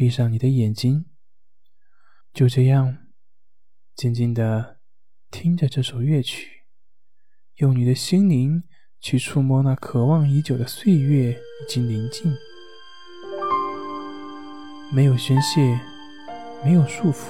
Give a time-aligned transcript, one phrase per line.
[0.00, 1.04] 闭上你的眼睛，
[2.32, 2.96] 就这样
[3.94, 4.78] 静静的
[5.30, 6.64] 听着这首乐曲，
[7.56, 8.64] 用你的心灵
[8.98, 12.34] 去触摸那渴望已久的岁月以及宁静。
[14.90, 15.78] 没有宣泄，
[16.64, 17.26] 没有束缚，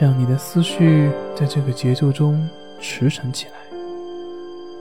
[0.00, 2.48] 让你的思绪在这个节奏中
[2.80, 3.54] 驰骋起来，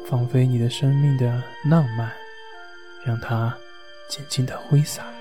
[0.05, 2.13] 放飞你的生命的浪漫，
[3.03, 3.57] 让它
[4.07, 5.16] 尽情的挥洒。